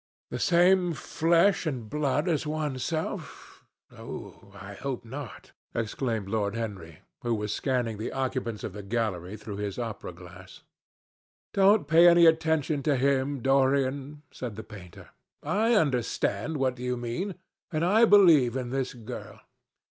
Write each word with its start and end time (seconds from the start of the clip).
"The 0.31 0.39
same 0.39 0.93
flesh 0.93 1.67
and 1.67 1.87
blood 1.87 2.27
as 2.27 2.47
one's 2.47 2.83
self! 2.83 3.63
Oh, 3.95 4.51
I 4.59 4.73
hope 4.73 5.05
not!" 5.05 5.51
exclaimed 5.75 6.27
Lord 6.27 6.55
Henry, 6.55 7.01
who 7.21 7.35
was 7.35 7.53
scanning 7.53 7.99
the 7.99 8.11
occupants 8.11 8.63
of 8.63 8.73
the 8.73 8.81
gallery 8.81 9.37
through 9.37 9.57
his 9.57 9.77
opera 9.77 10.11
glass. 10.11 10.63
"Don't 11.53 11.87
pay 11.87 12.07
any 12.07 12.25
attention 12.25 12.81
to 12.81 12.95
him, 12.95 13.41
Dorian," 13.43 14.23
said 14.31 14.55
the 14.55 14.63
painter. 14.63 15.09
"I 15.43 15.75
understand 15.75 16.57
what 16.57 16.79
you 16.79 16.97
mean, 16.97 17.35
and 17.71 17.85
I 17.85 18.05
believe 18.05 18.57
in 18.57 18.71
this 18.71 18.95
girl. 18.95 19.39